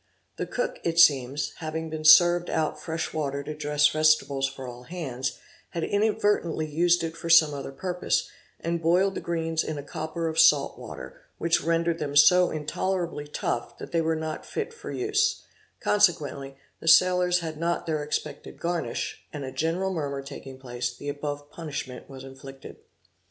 [0.37, 4.85] The cook, it seems, having been served out fresh water to dress vegetables for all
[4.85, 5.37] hands,
[5.69, 8.27] had inadvertently used it for some other purpose,
[8.59, 13.27] and boiled the greens in a copper of salt water, which rendered them so intolerably
[13.27, 15.43] tough, that they were not fit for use;
[15.79, 21.09] consequently the sailors had not their expected garnish, and a general murmur taking place, the
[21.09, 22.77] above punishment was inflicted.